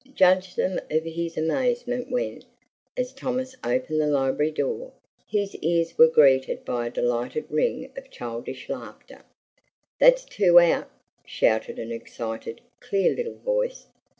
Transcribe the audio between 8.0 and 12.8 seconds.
childish laughter. "That's two out!" shouted an excited,